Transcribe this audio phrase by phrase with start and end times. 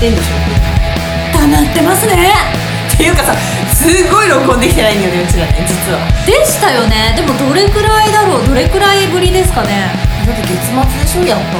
[0.00, 0.32] ってんでしょ
[1.36, 2.32] 溜まってますね。
[2.88, 3.34] っていうかさ
[3.76, 6.00] すごい録音できてないんだよねうちらね実は。
[6.24, 7.12] でしたよね。
[7.14, 8.46] でもどれくらいだろう？
[8.48, 9.92] どれくらいぶりですかね？
[10.24, 11.52] だって月末でしょやった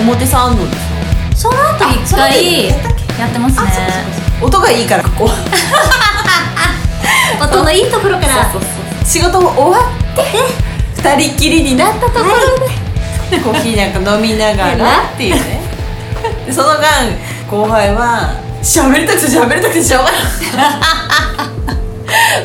[0.00, 1.52] の表参道でしょ。
[1.52, 2.68] その後一回
[3.20, 3.68] やってますね。
[4.40, 5.30] 音がいいからここ。
[7.44, 8.50] 音のいいところから。
[9.04, 9.84] 仕事も終わ
[10.14, 10.24] って
[10.96, 12.30] 二人っきりになったところ
[13.36, 15.60] で、コーヒーなんか飲みながらっていうね。
[16.46, 16.86] でその間
[17.52, 20.16] 後輩は喋りたくて喋りたくてしょうがな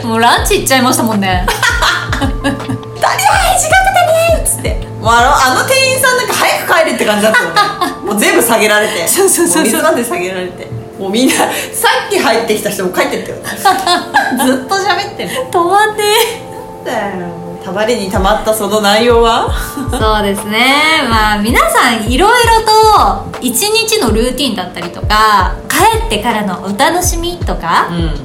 [0.03, 0.05] い。
[0.05, 1.45] もうランチ行っちゃいましたもんね
[2.19, 4.03] 「誰や時間かか
[4.35, 4.85] ね!」っつって。
[4.99, 7.61] もうあのあの店員さんなんか早く帰れって感じだったもんね。
[8.11, 9.07] もう全部下げられて。
[9.07, 9.63] そうそうそうそう。
[9.63, 10.67] も水まで下げられて。
[10.99, 11.43] もうみんなさ
[12.07, 13.37] っき入ってきた人も帰ってったよ
[14.45, 16.03] ずっと喋ってる止まんね
[16.83, 19.51] だよたまりにたまったその内容は？
[19.91, 21.03] そうですね。
[21.09, 28.15] まあ皆さんいろいろと一日のルーティンだったりとか帰ってからのお楽しみとか、ん。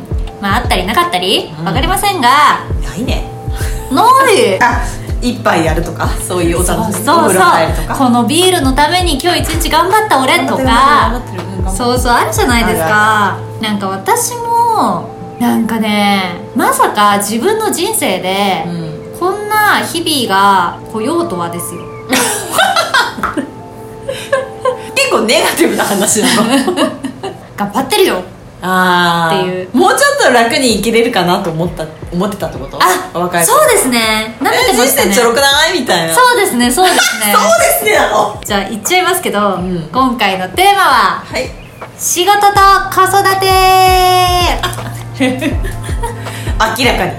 [0.41, 1.53] まああったりなかったり？
[1.59, 1.65] うん。
[1.65, 2.29] わかりませんが、
[2.85, 3.29] ないね。
[3.91, 4.63] ない。
[4.63, 4.81] あ
[5.20, 7.43] 一杯やるとかそういうお楽しみそうそう
[7.98, 11.20] このビールのために今日一日頑張った俺とか。
[11.77, 13.39] そうそうあるじゃないですか。
[13.61, 15.09] なんか私も
[15.41, 18.92] なんかねまさか自分の人生で、うん
[19.23, 21.81] こんな日々が来ようとはですよ。
[24.97, 26.42] 結構ネガティブな話なの。
[27.56, 28.20] 頑張ってるよ。
[28.62, 29.42] あー。
[29.42, 29.69] っていう。
[29.73, 32.81] もうちょっと楽に生きれるかなと思った思ってたってこと？
[32.83, 34.37] あ若いそうですね。
[34.41, 35.11] 舐めてましたね。
[35.14, 36.12] 生ちょろくないみたいな。
[36.12, 37.33] そうですねそうですね。
[37.39, 38.41] そうですねなの？
[38.45, 39.89] じゃあ言っちゃいますけど、ん。
[39.92, 41.48] 今回のテーマははい。
[41.97, 42.45] 仕事と
[42.92, 43.47] 子育て
[46.79, 47.13] 明らかに。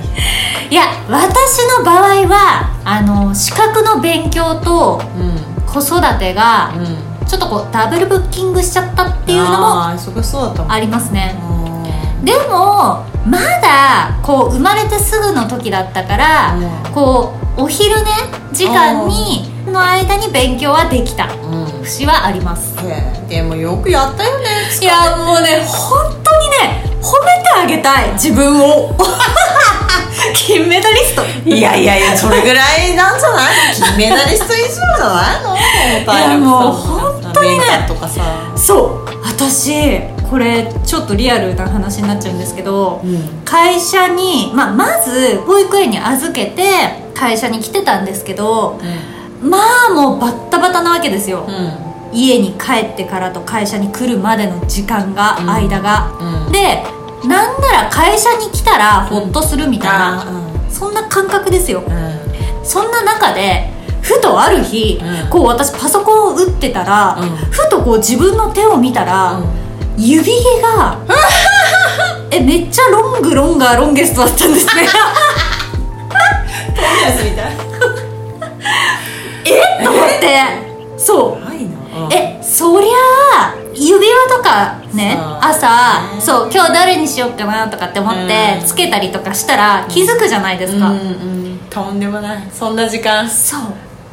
[0.70, 5.54] いや私の場合はあの資格の勉強とうん。
[5.66, 7.28] 子育てがうん。
[7.28, 10.72] ちょっとこうダブルブッキングしちゃったっていうのもあー忙しそうだったもん。
[10.72, 11.36] ありますね。
[11.42, 12.26] うん。
[12.26, 16.94] でもまだこう生まれてすぐの時だったから、うん。
[16.94, 18.12] こうお昼寝
[18.52, 21.26] 時間にの間に勉強はできた。
[21.26, 21.84] うん。
[21.84, 22.76] 節はあります。
[23.28, 24.46] でもよくやったよね
[24.80, 28.96] いやもうね本当にね褒めてあげたい自分を。
[30.36, 31.24] 金メダリスト。
[31.46, 33.54] いやいやいやそれぐらいなんじゃない？
[33.76, 35.44] 金メダリスト以上じゃない
[36.06, 36.14] の？
[36.14, 37.58] いやもう本当にね。
[37.60, 38.22] 勉強とかさ。
[38.56, 39.18] そう。
[39.26, 40.00] 私
[40.30, 43.42] これちょっとリアルな話になっちゃうんですけど、うん。
[43.44, 46.64] 会社に、まあ、まず保育園に預けて
[47.14, 48.80] 会社に来てたんですけど
[49.42, 49.58] ま
[49.90, 55.50] あもうバッタバタなわけですよ、うん家に帰ってからと会社に来るまでの時間が、うん。
[55.50, 56.12] 間が、
[56.46, 56.52] うん。
[56.52, 56.84] で
[57.28, 60.26] なんなら会社に来たらホッとするみたいな、あ
[60.70, 61.84] そんな感覚ですよ。
[61.86, 61.94] うん。
[61.94, 62.24] うん
[62.64, 63.70] そんな中で
[64.02, 65.30] ふとある日、うん。
[65.30, 67.30] こう私パソコンを打ってたら、うん。
[67.52, 69.42] ふとこう自分の手を見たら、
[69.98, 70.98] 指毛が
[72.32, 74.88] えめっちゃロングロンガーロンゲストだったんですね。
[79.46, 79.84] えっ？
[79.84, 80.74] と思って。
[80.98, 81.53] そう
[82.12, 85.68] えそりゃあ指輪とかね朝
[86.16, 88.66] ねそう今日誰にしようかなとかって思ってうん。
[88.66, 92.48] つけたりとかしたら気づくじゃないですか、うんうんとんでもない。
[92.52, 93.28] そんな時間。
[93.28, 93.62] そう。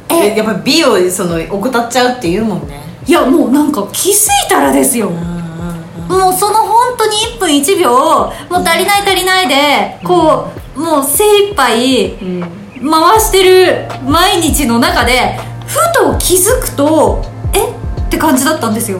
[0.09, 2.81] ええやっぱ美をその怠っちゃうって言うもんね。
[3.05, 12.61] いやもうなんか気づいたらですよ、もうその本当に1分1秒もう足りない足りないでこう、もう精一杯うん。
[12.89, 15.37] 回してる毎日の中で
[15.67, 17.23] ふと気づくと
[17.53, 17.69] え？
[18.01, 18.99] って感じだったんですよ。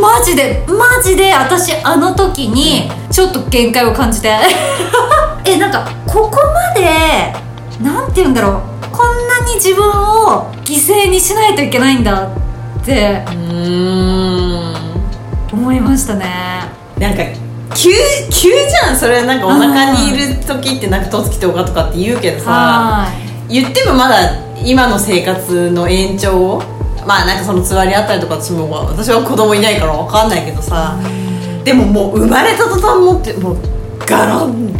[0.00, 4.32] マジでマジで私あの時にちょっと限界を感じて。
[5.44, 7.34] えなんかここまで
[7.80, 8.60] なんて言うんだろう。
[8.92, 12.28] こんなに自分を犠牲にしないといけないんだ
[12.80, 13.22] って。
[13.26, 14.74] うーん。
[15.52, 16.26] 思いましたね。
[16.98, 17.22] なんか
[17.74, 17.90] 急
[18.30, 18.96] 急じゃん。
[18.96, 22.50] それはなんかお腹にいる時ってなんか十月10日とかって言うけどさ。
[22.50, 24.16] は言ってもまだ
[24.64, 26.62] 今の生活の延長を
[27.06, 30.98] まあなんかそのつわりあったりとか私も私は子供いないから分かんないけどさ
[31.64, 33.58] でももう生まれた途端もってもう
[34.06, 34.74] ガラン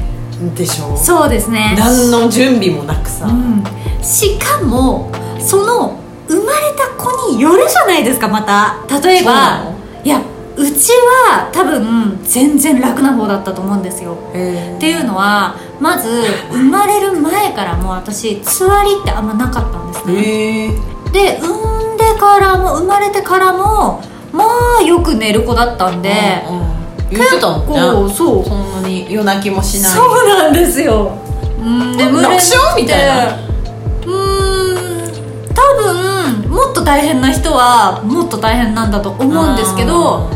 [0.54, 0.94] でしょ？
[0.94, 1.76] いそうですね。
[1.78, 3.64] 何の準備もなくさ、うん、
[4.02, 8.76] しかもその生まれた子によるじゃないですかまた。
[9.00, 9.75] 例えばの？
[10.04, 10.20] いや
[10.54, 14.16] うちは多分全然楽な方だったと思うんですよ。
[14.34, 16.08] へっていうのはまず
[16.50, 20.70] 生まれる前からも私つわりってあんまなかったんですね
[21.12, 24.44] で産んでからも生まれてからもま
[24.81, 26.11] あよく寝る子だったんで、
[26.49, 26.73] うんうん
[27.12, 27.79] 言ってたもんね。
[27.93, 28.44] こうそう。
[28.47, 29.91] そんなに夜泣きもしない。
[29.93, 31.12] そうなんですよ。
[31.61, 33.37] うん眠れ楽勝みたいな。
[33.37, 40.29] うーん多分もっと大大変な人はもっと大変なんだと思うんですけど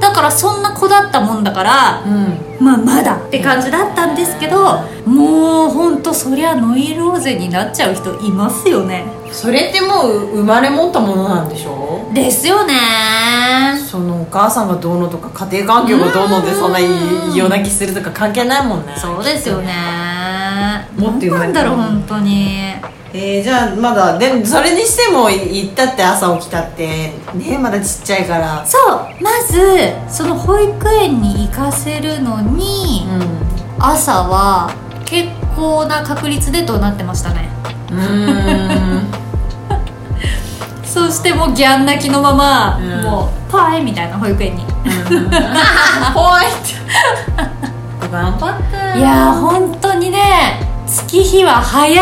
[0.00, 2.64] だからそんな子だったもんだからうん。
[2.64, 12.74] まあまだって感じだったんですけどもうほんとそりゃノイローゼになっちゃう人いますよねそれってもう生まれ持ったものなんでしょですよね。
[13.84, 18.94] そのお母さんがどうのとか家庭環境がどうのでそんな夜泣きするとか関係ないもんね。
[18.96, 20.88] そうですよね。
[20.96, 22.74] もっと言われたなんだろう本当に。
[23.12, 28.64] えー、じゃあまだでそれにしても行ったって朝起きたってねまだちっちゃいから。
[28.64, 29.22] そう。
[29.22, 33.06] まずその保育園に行かせるのに、
[33.78, 34.72] う朝は
[35.04, 37.48] 結構な確率でとなってましたね。
[37.90, 39.23] んうーん
[40.94, 43.02] そしてもうギャン泣きのまま、うん。
[43.02, 44.64] もうパイみたいな保育園に。
[46.14, 46.74] 怖いって
[48.12, 51.96] 頑張ったいやー本当にね月日は早い。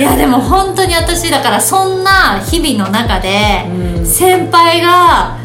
[0.00, 4.06] いやでも本当に私だからそんな日々の中で、うん。
[4.06, 5.36] 先輩が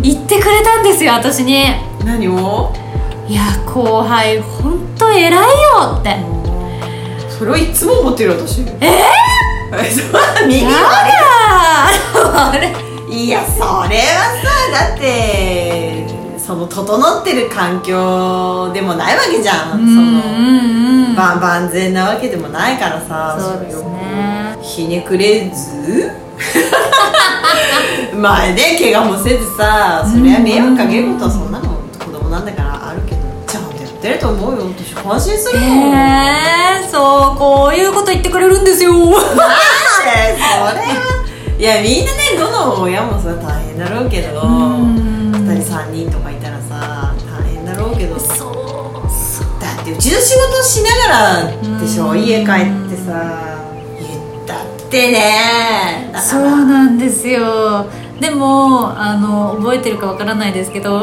[0.00, 1.66] 言ってくれたんですよ私に。
[2.06, 2.72] 何を？
[3.28, 5.38] いや後輩本当偉いよ
[5.98, 6.16] って。
[7.28, 8.62] それをいつも思ってる私。
[8.80, 9.37] ええそう
[10.46, 12.74] 右あれ
[13.14, 16.06] いいやそれはさだって
[16.38, 21.04] その整ってる環境でもないわけじゃん、うんうんうん。
[21.06, 23.36] その万万全なわけでもないからさ。
[23.38, 24.56] そうですね。
[24.62, 26.10] ひねくれず？
[28.16, 31.68] 前で怪我もせずさそりゃ迷惑かけることはそんなの
[31.98, 32.87] 子供なんだから
[33.98, 34.66] ってると思うよ。
[34.68, 38.92] 私感心するもん、えー、そうこういうこと言ってくれるんですよ。
[38.92, 40.82] なんでそれ。
[40.82, 41.18] は
[41.58, 44.48] いやみんなねどの親もさ大変だろうけど。
[44.48, 45.32] ん。
[45.32, 48.16] 2人3人とかいたらさ大変だろうけど。
[48.20, 48.28] そう
[49.10, 49.60] そう。
[49.60, 52.10] だってうちの仕事しながらでしょ。
[52.10, 52.22] うん。
[52.22, 53.64] 家帰ってさ
[53.98, 56.10] 言ったってね。
[56.12, 56.30] だから。
[56.30, 57.86] そうなんですよ。
[58.20, 61.00] でもあの覚えてるかわからないですけど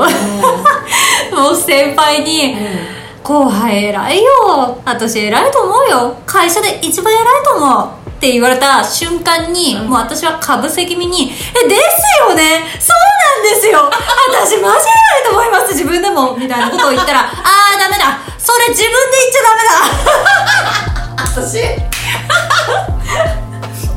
[1.35, 2.55] もう先輩に
[3.23, 6.15] 「後輩偉いよ私偉いと思うよ。
[6.25, 9.87] 会社で一番偉いと思う」って言われた瞬間に、うん。
[9.89, 11.33] もう私はかぶせ気味に
[11.65, 11.81] 「えです
[12.21, 12.63] よね？
[12.79, 12.97] そう
[13.43, 13.91] なんですよ。
[14.31, 18.17] 私マジ偉いと思います自分でも」みたいなことを言ったら「あーダメだ。
[18.39, 21.41] それ自分で言っちゃダメだ。
[21.41, 21.59] 私？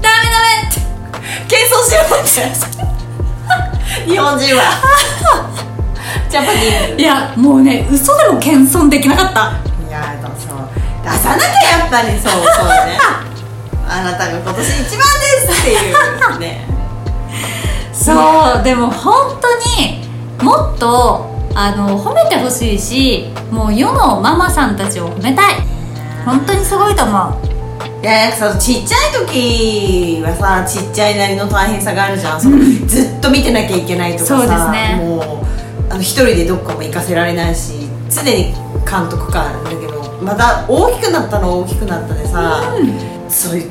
[0.03, 0.81] ダメダメ」って
[1.49, 4.09] 謙遜しようって。
[4.11, 4.63] 日本人は
[6.31, 7.03] ジャパニーズ。
[7.03, 9.53] いやもうね嘘でも謙遜できなかった。
[9.89, 10.59] いやでもそう。
[11.03, 12.43] 出さなきゃやっぱりそうそう
[12.87, 12.99] ね。
[13.89, 16.69] あなたが今年一番ですっていうね。
[17.93, 20.09] そうでも本当に
[20.43, 25.55] もっとあの褒めてほしいしもう世のママさんたちを褒めたい。
[26.25, 27.49] 本当にすごいと思う。
[28.03, 32.41] いやなんかさちっちゃい時はさちっちゃいなりの大変さがあるじゃん。
[32.41, 35.01] その、ずっと見てなきゃいけないとかさそうですね。
[35.03, 35.38] もうあ
[35.99, 38.55] の一人でどっかも行かせられないし常に
[38.89, 42.63] 監督官なんだけどまた大きくなったのは大きくなったでさ、
[43.29, 43.71] そういう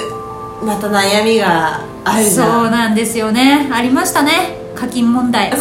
[0.00, 2.62] うまた悩みがあるじゃん。
[2.62, 3.68] そうなんですよね。
[3.72, 4.56] ありましたね。
[4.74, 5.50] 課金問題。
[5.56, 5.58] 課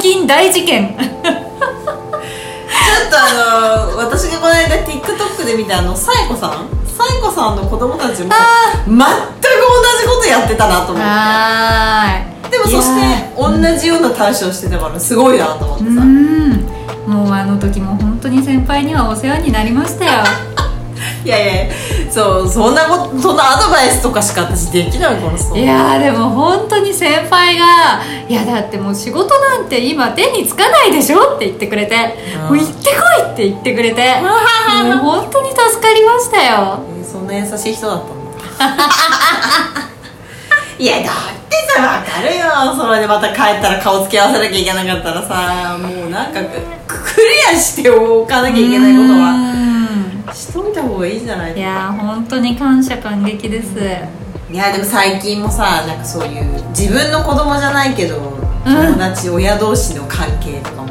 [0.00, 0.96] 金大事件。
[0.96, 1.04] ちょ
[3.06, 3.32] っとあ
[3.94, 6.68] の私がこの間 TikTok で見たあのサイコさん？
[6.86, 8.36] サイコさんの子供たちもあ
[8.86, 9.04] 全く同
[10.00, 16.50] じことやってたなと思ってでもそして同じような対処をしてたからすごいなと思ってさ、うん。
[17.06, 20.10] もうあの時も本当に先輩にはお世話になりましたよ。
[21.24, 21.74] いやいや
[22.10, 25.56] そうそんなことそんなアドバイスとかしか私できないからさ。
[25.56, 31.94] いやーでも本当に先輩が「いやだってもう仕事なんて今手につかないでしょ」って言ってくれて
[32.50, 36.80] 「うんもう行ってこい!」って言ってくれてもう本当に助かりましたよ。
[36.98, 38.02] えーそんな優しい人だっ
[38.58, 38.84] たんだ
[40.78, 41.04] いやだっ
[41.48, 42.76] てさ分かるよ。
[42.76, 46.40] それでまた帰ったら顔つき合わせなきゃいけなかったらさもうなんか
[46.86, 49.34] ククリアしておかなきゃいけないことは
[50.26, 53.74] はしといた方がいいじゃないいやー本当に感謝感激です。
[54.50, 60.88] いやでも最近もさなんかそういう自分の子供じゃないけど、友達親同士の関係とかも。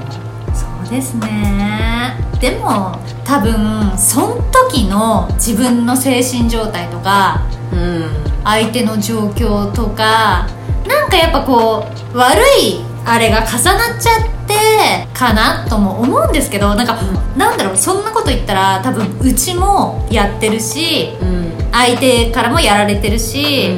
[0.54, 2.18] そうですね。
[2.40, 7.42] でも多分その時の自分の精神状態とか
[7.72, 8.10] うん
[8.44, 10.48] 相手の状況とか
[10.88, 16.98] なんかやっぱこう悪いあれが重なっちゃってかなとも思うんですけどなんか、
[17.38, 21.48] なんだろうそんなこと言ったら多分うちもやってるしうん。
[21.72, 23.70] 相手からもやられてるし、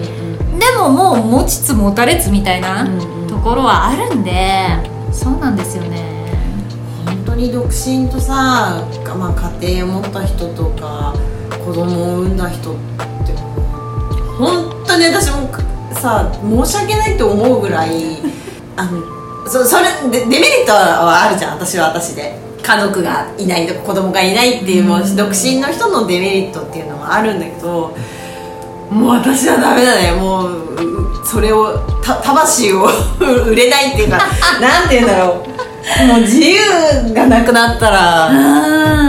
[0.59, 3.27] でももう持ちつ持たれつみたいなうんうん。
[3.27, 4.67] ところはあるんで、
[5.11, 6.31] そうなんですよね。
[7.05, 8.83] 本当に独身とさ、
[9.17, 11.13] まあ、家庭を持った人とか
[11.65, 12.79] 子供を産んだ人って
[14.39, 15.49] 本に私も
[15.93, 18.17] さ申し訳ないって思うぐらい
[18.75, 22.49] あのそそれでデメリットはあるじゃん私は私で。
[22.61, 27.95] 家族がいないとか子供がいないっていう、もう独身の人のデメリットっていうのはあるんだけど
[28.91, 30.11] もう私はダメだね。
[30.11, 30.75] もう
[31.21, 32.89] うそれをた魂を
[33.47, 34.19] 売れないっていうか
[34.59, 35.49] なんて言うんだろう。
[36.07, 38.29] もう自由がなくなったら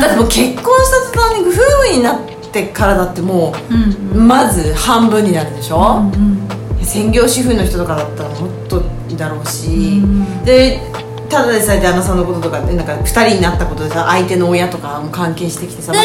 [0.00, 2.18] だってもう結婚した途端に夫婦になっ
[2.50, 3.74] てからだってもう、
[4.16, 4.28] うん。
[4.28, 6.48] まず半分になるでしょ、うん
[6.82, 8.82] 専業主婦の人とかだったらもっと
[9.16, 10.80] だろうし、んで
[11.28, 15.98] ただでさえ旦那さんのこととかなんか2人になったことでさ相手の親とかも関係してきてさ、ま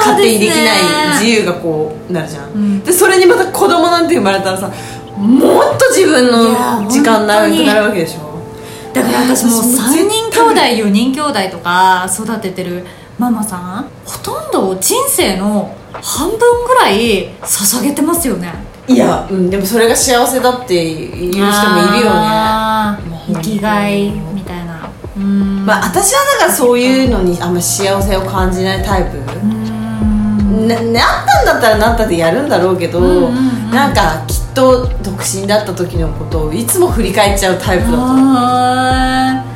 [0.00, 0.58] 勝手にできない
[1.20, 2.80] 自由がこうなるじゃん、ん。
[2.82, 4.68] でそれにまた子供なんて生まれたらさ
[5.16, 8.36] もっと自分の時間な本当にくなるわけでしょ？
[8.92, 12.84] だから私もう私も3人兄弟4人兄弟とか育ててる
[13.18, 18.52] ママさんほとんど人生の半分ぐらい捧げてますよね。
[18.88, 22.26] いや、うん、でもそれが幸せだっていう人もいるよね。
[23.28, 24.88] 生きがいみたいな。
[25.16, 25.66] うん。
[25.66, 30.68] まあ私はだからそういうのにあんま幸せを感じないタイプ、うん。
[30.68, 33.70] ななったんだったらなったでやるんだろうけど、うんうんうん。
[33.70, 39.46] なんかきっと独身だった時のことをいつも振り返っちゃうタイプだと思う。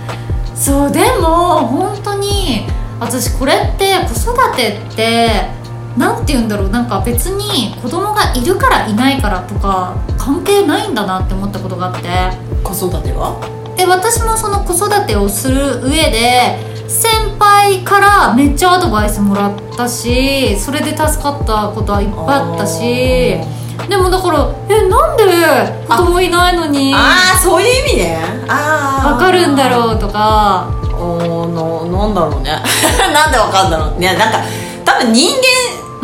[0.56, 2.66] そうでも本当に
[2.98, 5.59] 私これって子育てって
[5.96, 12.08] なんて言うんだろうなんか別に子供がいるからいないからとか関係ないんだなって思ったことがあって。
[12.62, 13.40] 子育ては？
[13.76, 23.40] で私もその子育てをする上で先輩からめっちゃアドバイスもらったしそれで助かったことはいっぱいあったし。
[23.88, 25.24] でもだからえなんで？
[25.88, 26.94] 子供いないのに。
[26.94, 28.18] ああそういう意味ね。
[28.46, 30.68] ああわかるんだろうとか。
[30.94, 32.50] おーななんだろうね。
[33.14, 33.98] なんでわかるんだろう。
[33.98, 34.38] ねなんか
[34.98, 35.30] 多分人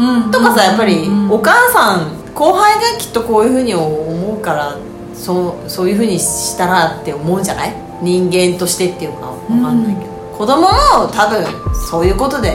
[0.00, 4.76] 間とかさやっぱりお母さん後輩がきっとこういうふうに思うから
[5.14, 7.75] そうそういうふうにしたらって思うんじゃない？
[8.02, 10.69] 人間としてっていうかわかんないけど、子供も
[11.11, 12.55] 多分そういうことで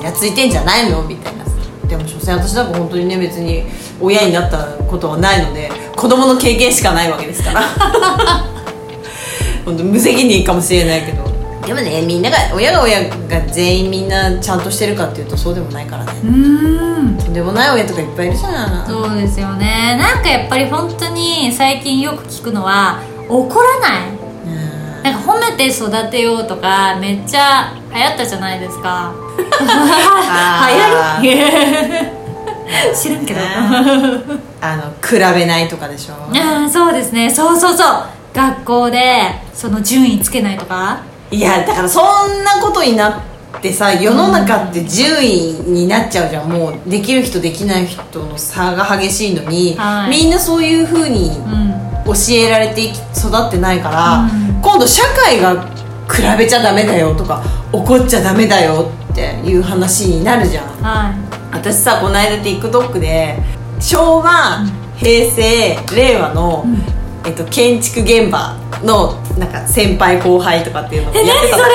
[0.00, 1.02] イラついてんじゃないの？
[1.02, 1.50] みたいなさ。
[1.86, 3.64] でも所詮私なんか本当にね別に
[4.00, 7.60] 親になったことはないので子供の経験しかないわけですから。
[9.66, 11.29] 本当無責任かもしれないけど
[11.66, 16.12] でもねみんなが親が親が全員みんなちゃんとしてるかっていうとそうでもないからね。
[16.24, 17.18] うーん。
[17.18, 18.86] とんでもない親とかいっぱいいるじゃん。
[18.86, 19.96] そうですよね。
[19.98, 24.08] なんかやっぱり本当に最近よく聞くのは怒らない。
[24.46, 25.02] うん。
[25.02, 29.12] なんか褒めて育てようとかめっちゃ流行ったじゃないですか。
[31.20, 31.34] 流行
[32.02, 32.20] り？
[32.96, 33.46] 知らんけど、ね。
[34.60, 36.14] あの比べないとかでしょ。
[36.14, 37.28] ああそうですね。
[37.28, 38.04] そうそうそう。
[38.32, 41.00] 学校でその順位つけないとか
[41.30, 46.50] いやだからそんなことになってさ世の中って順位になっちゃうじゃん。
[46.50, 50.10] もうできる人できない人の差が激しいのに、はい。
[50.10, 51.70] みんなそういうふうにうん
[52.06, 54.60] 教えられて育ってないから、うん。
[54.62, 55.66] 今度社会が
[56.10, 60.66] 比べちゃダメだよとか怒っちゃダメだよっていう話になるじゃん。
[60.82, 61.14] は
[61.52, 63.38] 私さこの間 TikTok で
[63.78, 64.64] 昭和、
[64.96, 66.64] 平成令和の、
[67.24, 71.74] えっと、建築現場のなんか先輩後輩とかっていうのをやってた何それ？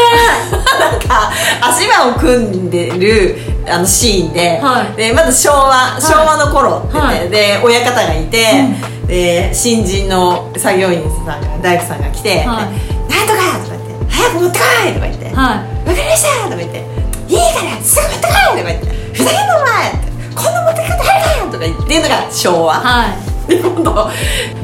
[0.80, 3.38] なんか足場を組んでる
[3.70, 8.66] あのシーンで,、はいでまず昭和昭和の頃ってはいで親方がいて、
[9.08, 16.84] で新人の作業員さんが大工さんが来て「はいなんとか!」とか言って「早く持ってこい!」とか言ってはわかりましたとか言って
[17.30, 24.10] 「いいからすぐ持ってこい!」とか言って「ふざけんなお前!」って「こんな持ってき方あるかよ!」とか言ってるのが昭和、いはいで今度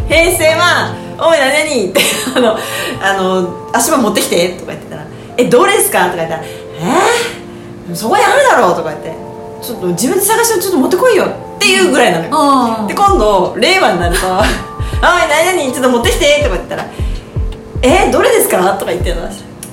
[0.07, 2.01] 平成は「おい何々」って
[2.35, 2.57] あの
[3.01, 5.03] あの「足場持ってきて」とか言ってたら
[5.37, 9.13] 「えどれですか?」とか言ったら「えー、そこにあるだろう」とか言って
[9.61, 11.27] 「ちょっと自分で探してちょっと持ってこいよ」っ
[11.59, 12.29] ていうぐらいなのよ。
[12.33, 14.43] あで今度令和になると「おい
[15.01, 16.85] 何々ちょっと持ってきて」とか言ったら
[17.83, 19.29] 「えー、どれですか?」とか言ってるの。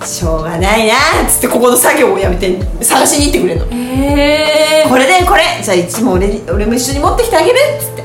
[0.07, 0.97] しょうがないなっ
[1.29, 3.67] つってここの作業をやめて探しに行ってくれるの。
[3.67, 5.43] へえこれでこれ。
[5.61, 7.98] じゃあいつも俺に俺も一緒に持ってきてあげるっつって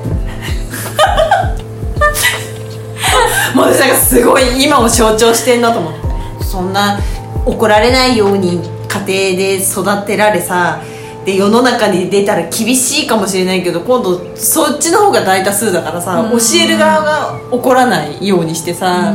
[3.55, 5.99] もう私なんかすごい今を象徴してんなと思って。
[6.43, 6.99] そんな
[7.45, 8.61] 怒られないように
[9.05, 10.79] 家庭で育てられさ
[11.25, 16.37] で世の中に出たら厳しいかもしれないけど今度そっちの方が大多数だからさうん。
[16.37, 19.13] 教える側が怒らないようにしてさ。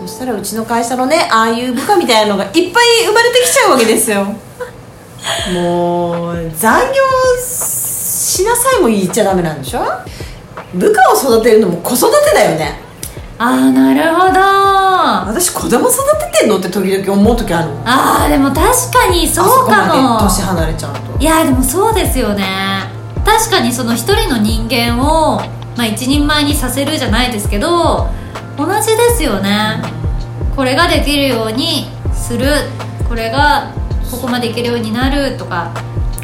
[0.00, 2.62] そしたらうちの会社のねああいう部下みたいなのがいっぱい
[3.06, 4.26] 生まれてきちゃうわけですよ。
[5.54, 6.94] もう残業
[7.44, 9.80] しなさいも言っちゃダメなんでしょ？
[10.74, 12.80] 部下を育てるのも子育てだよね。
[13.38, 14.40] ああなるほど。
[14.40, 15.96] あ私子供育
[16.32, 17.82] ててんのって時々思う時あるもん。
[17.84, 21.18] あーでも確かにそうかあそこまでも年離れちゃうと。
[21.18, 22.44] いやでもそうですよね。
[23.24, 25.38] 確かにその一人の人間を、
[25.76, 28.08] まあ、一人前にさせるじゃないですけど
[28.56, 29.82] 同じですよね。
[30.54, 32.46] これができるようにする。
[33.08, 33.72] これが
[34.10, 35.70] ここまでいけるようになるとか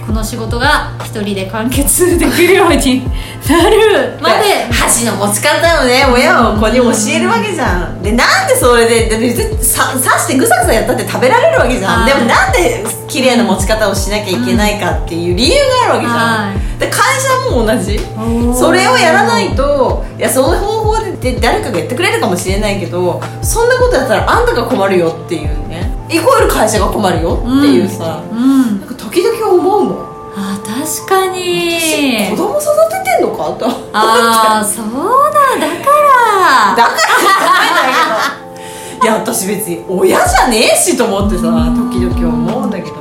[0.09, 3.05] この仕事が一人で完結できるように
[3.47, 4.65] なるまで。
[4.73, 8.03] 箸の持ち方をね親は子に教えるわけじゃん。
[8.03, 12.03] でなんでそれでで別にさ刺してぐさぐさやったって食べられるわけじゃん。
[12.05, 12.15] はい。
[12.15, 18.01] でもなんで綺麗な持ち方をしなきゃいけないかっていう理由があるわけじゃはんで会社も同じ。
[18.59, 25.93] それをやらないといやその方法でで誰かがやってくれるかもしれないけどそんなことやったらあんたが困るよっていうね。
[26.11, 28.81] イコール会社が困るよっていうさ、うん。
[28.81, 29.95] なんか時々思うもん。
[30.37, 32.31] あ確かに。
[32.31, 33.51] 子供育ててんのか？
[33.59, 34.87] とああそう
[35.33, 35.91] だだか
[36.75, 36.77] ら。
[36.77, 36.97] だから
[37.67, 39.05] いんだけど。
[39.05, 42.99] いや私別に親じゃねえしと思ってさ時々思うんだけど。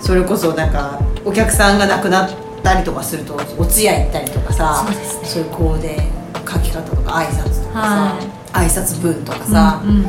[0.00, 2.30] それこそなんかお客さんが亡くなっ
[2.62, 5.26] たりとかするとお通夜行ったりとかさそうですね。
[5.26, 5.98] そういうコーデ
[6.46, 8.18] 書き方とか挨拶とかさ、は
[8.52, 10.02] 挨拶文とかさ、うんうん。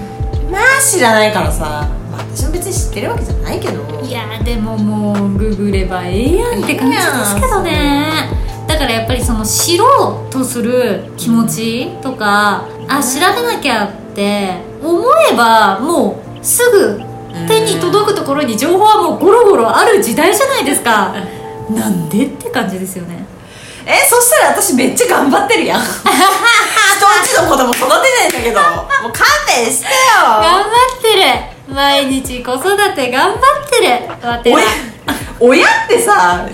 [0.52, 3.84] まあ知らないからさ、まあ、私も別に知ってるわけじゃないけど。
[4.02, 8.30] いやでももうググればええやんって感じですけどね。
[8.68, 17.02] だからやっぱりその知ろうとする気持ちとかあ調べなきゃって思えばもうすぐ
[17.48, 21.14] 手に届くところに情報はもうゴロゴロある時代じゃないですか。
[21.70, 23.26] なんでって感じですよね。
[23.86, 25.82] えそしたら私めっちゃ頑張ってるやん。
[25.86, 28.60] 人んちの子供育てないんだけど。
[28.60, 29.92] もう勘弁してよ。
[30.24, 34.28] 頑張ってる毎日子育て頑張ってる。
[34.28, 34.60] わては
[35.40, 36.48] 親親ってさ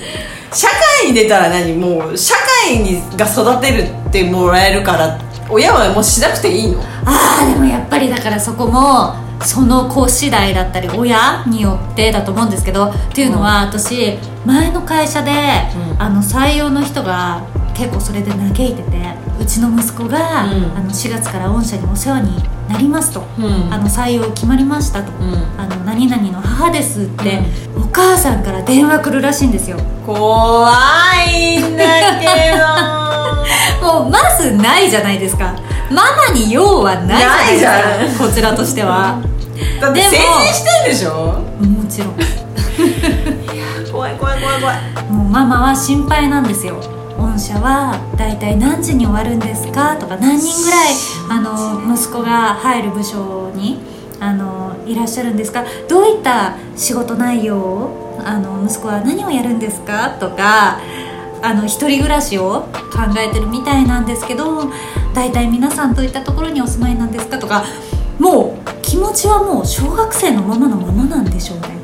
[0.53, 0.67] 社
[1.03, 2.33] 会に出たら何もう社
[2.65, 6.81] 会にが育てるってもらえるから親はもうしなくていいの？
[7.05, 16.01] ああでもやっぱりだからそこもその子次第だったり親によってだと思うんですけどっていうのは、私前の会社で、うん。
[16.01, 17.41] あの採用の人が
[17.75, 20.77] 結構それで嘆いててうちの息子が、うん。
[20.77, 22.37] あの4月から御社にお世話に
[22.71, 23.73] なりますと、うん。
[23.73, 25.33] あの採用決まりましたと、うん。
[25.59, 27.39] あの何々の母ですって、
[27.75, 29.77] お母さんから電話来るらしいんですよ。
[30.05, 30.71] 怖
[31.25, 31.85] いんだ
[32.19, 32.65] けど。
[33.81, 35.53] もうまずないじゃないですか。
[35.89, 37.15] ママに用はな
[37.51, 38.25] いじゃないですか。
[38.27, 39.19] こちらとしては。
[39.55, 41.39] でもだって成人してんでしょ？
[41.59, 42.15] もちろん。
[43.91, 44.77] 怖い怖い怖い怖い。
[45.11, 46.75] もうママは心配なんですよ
[47.21, 50.93] 御社は大体何時に終わるんですかとか何人ぐらい
[51.29, 51.39] あ
[51.87, 53.79] の息子が入る部署に
[54.19, 55.63] あのいらっしゃるんですか？
[55.87, 60.79] どういった仕事内容をあの息子は何をやるんですかとか
[61.41, 64.69] あの一人暮らしを考えてるみたいなんですけど
[65.15, 67.65] 大体皆さんどういったところにお住まいなんですかとか
[68.19, 71.81] もう気持ちはもう小学生のままのままなんでしょうね。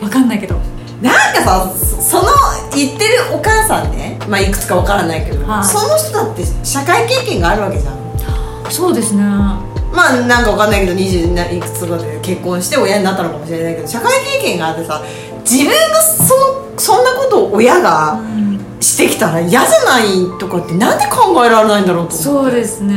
[0.00, 0.60] わかんないけど。
[1.02, 2.28] なんかさそその
[2.74, 5.64] 言ってるお母さんねまあいくつかわからないけど、はい。
[5.64, 8.70] その人だって社会経験があるわけじゃん。
[8.70, 9.22] そうですね。
[9.22, 15.02] まあなんかわかんないけど20いくつとかで結婚して親になったのかもしれないけど社会経験があってさ
[15.44, 18.46] 自分がそのそんなことを親がうん。
[18.78, 22.16] してきたら嫌じゃないとかってなんで考えられないんだろうと思って。
[22.16, 22.94] そうですね。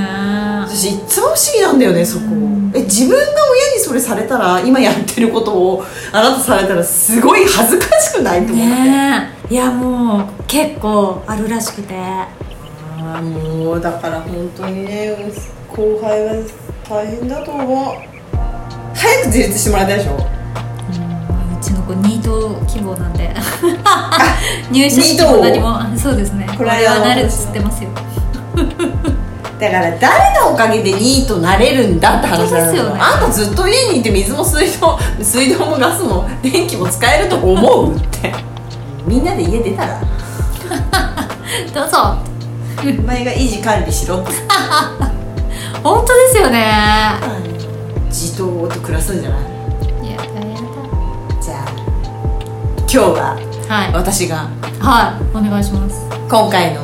[0.67, 9.53] 私いつも不思議なんだよねそこ、うんえ自分が親にそれされたら今やってることをあなたされたらすごい恥ずかしくないと思って、ねえ。
[9.53, 11.95] いやもう結構あるらしくて。
[11.95, 12.27] あ
[13.17, 15.15] あもうだから本当にね
[15.67, 16.33] 後輩は
[16.87, 18.09] 大変だと思う。
[18.93, 20.15] 早く自立してもらいたいでしょ。
[20.15, 23.33] うちの子ニート希望なんで。
[24.71, 25.97] 入社式も何も。
[25.97, 26.47] そうですね。
[26.57, 27.89] これはなるっつってますよ
[29.59, 32.99] だから誰のおかげでニートなれるんだって話だよね。
[33.01, 38.33] あんたずっと家にいて水も水道 水道もガスも電気も使えると思うって。
[39.05, 39.99] みんなで家出たら？
[41.73, 42.15] どうぞ。
[42.81, 44.23] お前が維持管理しろ。
[45.83, 46.71] 本当ですよね。
[48.09, 49.35] じとーっと暮らすんじゃな
[50.03, 50.07] い？
[50.07, 50.23] いやだ。
[50.23, 50.57] や
[51.41, 51.57] じゃあ
[52.81, 53.13] 今日は
[53.67, 53.91] だはい。
[53.93, 54.47] 私が
[54.79, 55.37] はい。
[55.37, 55.95] お願いします。
[56.29, 56.81] 今回の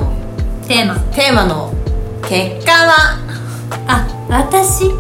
[0.68, 0.96] テーマ。
[1.14, 1.72] テーマの
[2.28, 3.18] 結果は？
[3.88, 4.86] あ私？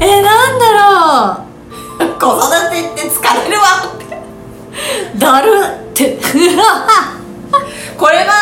[0.00, 1.44] えなんだろ
[2.18, 3.66] 子育てって疲れるわ
[5.18, 5.48] だる
[5.90, 6.18] って。
[7.98, 8.32] これは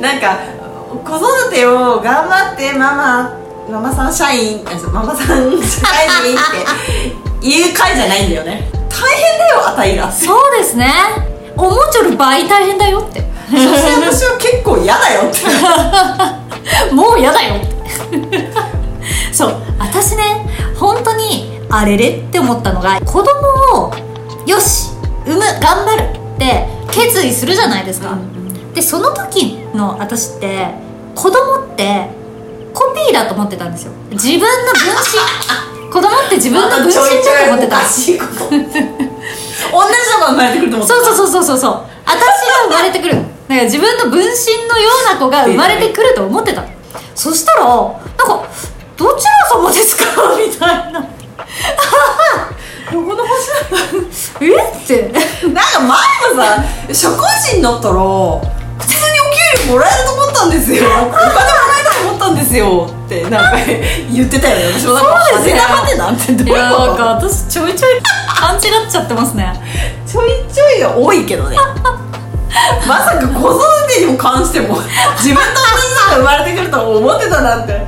[0.00, 0.38] なんか
[1.04, 3.30] 子育てを頑張ってママ
[3.70, 6.40] ママさん社員ママさん社会人っ
[7.40, 8.70] て いう回じゃないんだよね。
[8.88, 10.10] 大変だよあたいが。
[10.10, 10.92] そそうですね。
[11.56, 16.94] おもちょる倍大変だよって して私は結構嫌だよって。
[16.94, 18.52] もう嫌だよって。
[19.32, 20.46] そう私ね
[20.78, 22.08] 本当にあれれ？
[22.08, 23.92] って思ったのが子供を
[24.46, 24.90] よし
[25.26, 26.02] 産む頑張る
[26.34, 28.32] って決意するじゃないですか、うん
[28.74, 30.68] でその時の私って
[31.14, 32.08] 子供って
[32.72, 33.92] コピーだと思ってたんですよ。
[34.12, 34.48] 自分の分
[35.04, 35.92] 身。
[35.92, 37.08] 子供って自分の分身だと
[37.48, 37.80] 思ってた。
[37.80, 38.24] 同じの
[40.20, 41.00] が生まれてくると思ってた。
[41.04, 41.82] そうそうそうそうそう。
[42.06, 43.16] 私が生まれてくる
[43.52, 44.24] だから自分の分身
[44.66, 46.64] のような子が生まれてくると思ってた。
[47.14, 48.44] そしたらなんか
[48.96, 50.04] 「どちら様ですか?
[50.40, 51.00] 」みたいな。
[52.90, 53.50] どこの星
[54.40, 54.56] 「え？
[54.56, 55.12] っ?」て。
[55.48, 60.84] なんか前もさ社会人になったら普通にお給料もらえると思ったんですよ。
[60.86, 61.26] お金もら
[61.78, 62.88] えると思ったんですよ。
[63.04, 63.58] ってなんか
[64.10, 64.72] 言ってたよね。
[64.78, 65.56] 私もなんかそうですよ。
[65.56, 68.00] 派手な派手なんてどういういやなんかこと私ちょいちょい
[68.34, 68.60] 勘違っ
[68.90, 69.52] ちゃってますね。
[70.06, 71.56] ちょいちょいが多いけどね
[72.86, 73.60] まさか子育
[73.94, 74.76] てにも関しても
[75.16, 75.64] 自分と同
[76.14, 77.80] じのが生まれてくるとは思ってたなんて。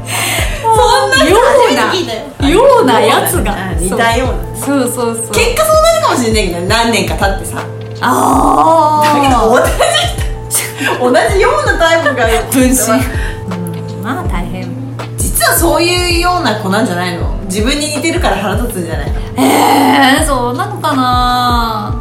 [0.62, 0.70] そ
[1.06, 1.36] んな人よ
[1.70, 3.52] うなようなやつが。
[3.52, 4.66] うん似たような。
[4.66, 5.30] そうそうそう。
[5.32, 7.58] 結果そうなるかもしれないけど何年か経ってさ。
[8.00, 12.74] あだけどあ同じ人同じようなタイプが分身。
[12.74, 14.74] うんまあ大変。
[15.18, 17.28] 実はそういうような子なんじゃないの？
[17.44, 19.20] 自分に似てるから腹立つんじゃないの？
[19.36, 22.00] えー、そうなのかな？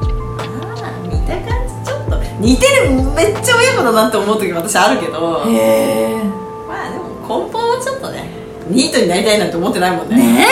[2.44, 5.44] 似てるめっちゃ親子だなって思う時私あるけど。
[5.48, 6.24] へえ
[6.68, 8.30] まあでも根本はちょっとね
[8.70, 10.16] ニートになりたいなんて思ってないもんね。
[10.16, 10.48] ね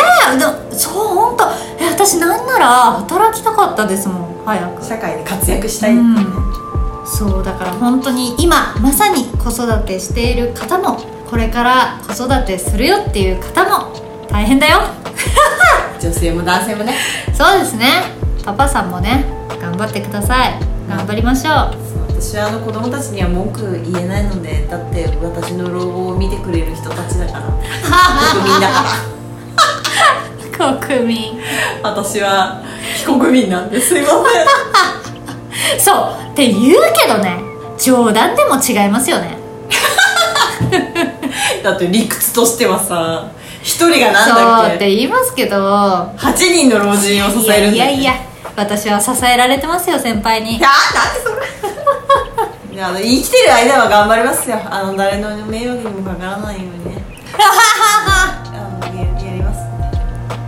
[0.72, 1.46] えそう本当
[1.84, 4.84] え私なんなら働きたかったですもん早く。
[4.84, 6.26] 社会で活躍したいってね、
[7.06, 10.98] そうだから本当に今まさに子育てしている方も
[11.30, 13.94] これから子育てするよっていう方も
[14.30, 14.80] 大変だよ。
[16.02, 16.96] 女性も男性もね。
[17.34, 18.22] そうですね。
[18.44, 19.26] パパさんもね
[19.62, 21.54] 頑張ってください頑張りましょう。
[22.10, 27.46] 私はあの子供たちには文句言えないのでだって私の老後を見てくれる人たちだから。
[28.34, 28.62] 国民。
[28.62, 28.70] だ
[30.58, 31.42] から国民。
[31.82, 32.62] 私は
[32.96, 33.98] 非国民なんです。
[33.98, 34.08] いま
[35.80, 36.32] そう。
[36.34, 37.40] って言うけどね。
[37.80, 39.38] 冗談でも違いますよね。
[40.72, 45.58] せんだって理屈としてはさ一人がなんそうだっけって言いますけど
[46.18, 50.58] 8人の老人を支えるんだよいやいやいや私は支えられてますよ先輩に。
[50.58, 51.30] いやなんでそ
[52.70, 52.76] れ。
[52.76, 54.58] いやあの生きてる間は頑張りますよ。
[54.70, 57.02] あの誰の迷惑にもかからないようにね。
[58.54, 59.62] あのややります。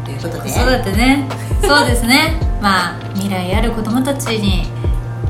[0.06, 0.50] ということで。
[0.50, 1.28] 子育てね。
[1.62, 2.39] そうですね。
[2.62, 4.68] まあ未来ある子供たちに。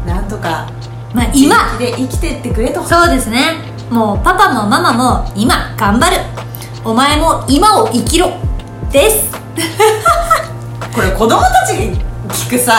[0.05, 0.69] なんとか
[1.13, 1.77] まあ今。
[1.77, 2.83] で生きてってくれと。
[2.83, 3.55] そうですね。
[3.89, 6.17] もうパパもママも今頑張る。
[6.83, 8.33] お前も今を生きろ。
[8.91, 9.31] です。
[10.93, 12.73] これ子供たちが聞くさ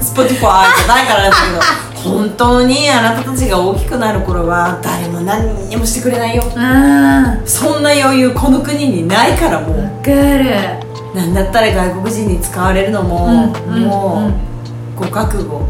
[0.00, 6.44] Spotify じゃないからなんだけど 本当にあなたたちが大きくなる頃は誰も何にもしてくれないよ。
[6.56, 9.78] あそんな余裕この国にないからもう。
[9.78, 10.46] わかる。
[11.14, 14.30] なんだったら外国人に使われるのも、うんうんも
[14.96, 15.62] うご覚悟。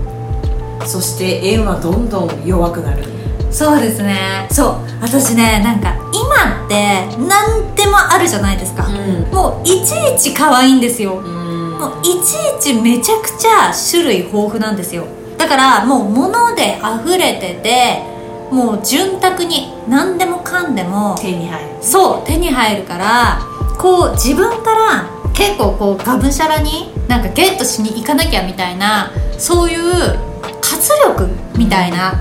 [0.84, 3.04] そして円はどんどん弱くなる。
[3.50, 4.46] そうですね。
[4.50, 4.74] そう。
[5.00, 9.34] 私ねなんか今って何でもあるじゃないですか、ん。
[9.34, 15.04] もういちいち可愛いんですよ、うんもういちいちめちゃくちゃ種類豊富なんですよ。
[15.38, 18.02] だからもう物で溢れてて
[18.50, 21.68] もう潤沢に何でもかんでも手に入る。
[21.82, 23.40] そう手に入るから
[23.78, 30.18] こう自分から結構こうがむしゃらになんかゲットしに行かなきゃみたいなそういう
[30.62, 32.14] 活力みたいな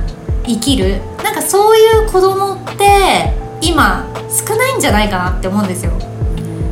[0.45, 0.99] 生きる。
[1.23, 5.91] なんかそういう子供って今少ないんじゃないかなって思うんですよ。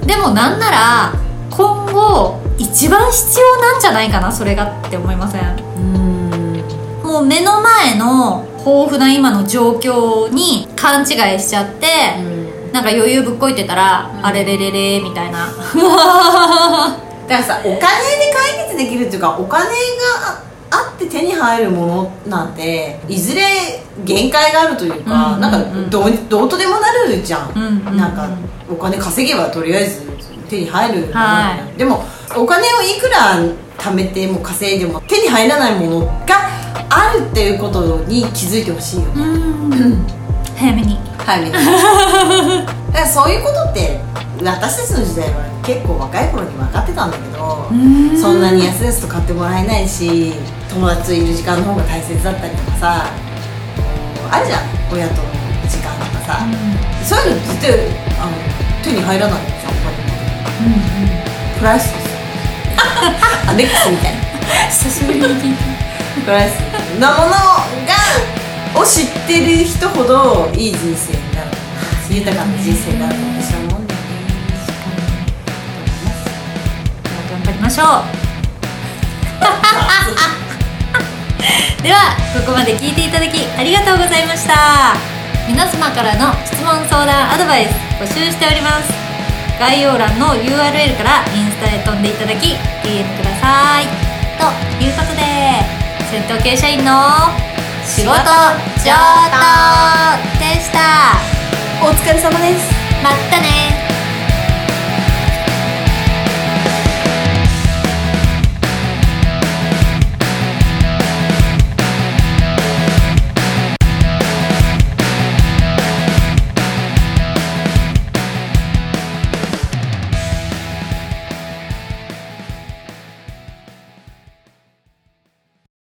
[0.05, 1.13] でもなんなら
[1.49, 5.41] 今後一番必要なんじゃないかなそれがって思いません？
[5.77, 6.63] うん
[7.03, 11.87] もう目の前の豊富な今の状況に勘違いしちゃって、
[12.71, 14.25] なんか余裕ぶっこいてたら、うん。
[14.25, 15.47] あれれれれみたいな。
[17.27, 17.79] だからさお金で
[18.33, 19.69] 解決できるっていうかお金が
[20.71, 23.41] あって手に入るものなんていずれ
[24.03, 25.89] 限界があるというか、うんなんかうん。
[25.89, 27.97] どうどうとでもなるじゃん、うんうんうん。
[27.97, 28.27] なんか
[28.71, 30.01] お金稼げばとりあえず
[30.53, 31.77] 手に入るはい。
[31.77, 32.03] でも
[32.35, 33.39] お金をいくら
[33.77, 36.47] 貯めても稼いでも手に入らないものが
[36.89, 39.23] あるっていうことに気づいてほしいよね。
[39.23, 40.05] うん。
[40.55, 40.97] 早めに。
[41.17, 43.99] はいみんなだからそういうことって
[44.43, 48.17] 私たちの時代は結構若い頃に分かってたんだけど、ん。
[48.17, 50.33] そんなに安々と買ってもらえないし
[50.69, 53.05] 友達といる時間の方が大切だったりとかさ
[54.29, 55.29] あるじゃん親との
[55.65, 56.45] 時間とかさ、
[57.01, 57.71] そういうの絶対
[58.19, 59.62] あの手に入らないんお金
[61.59, 61.93] プライス
[63.47, 64.19] アネックスみたいな。
[64.69, 65.55] 久しぶりに聞い
[66.25, 66.53] プライス。
[66.99, 67.33] なものが
[68.75, 71.47] を知ってる人ほどいい人生になる。
[72.09, 74.05] 豊かな人生になると私は思うんだよね
[77.03, 77.87] た頑張りましょう。
[81.83, 85.13] ではここまで聞いていただきありがとうございました。
[85.47, 87.69] 皆様からの質問相談アドバイス
[88.01, 89.02] 募集しております
[89.63, 92.47] 概要欄の URL からインスタへ飛んでいただき
[92.83, 93.85] DM ください。
[94.35, 95.23] ということで
[96.11, 97.31] 戦闘系社員の
[97.85, 99.39] 仕事上等
[100.37, 101.15] でした。
[101.81, 102.73] お疲れ様です。
[103.01, 103.82] またね